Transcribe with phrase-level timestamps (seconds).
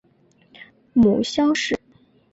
[0.93, 1.79] 母萧氏。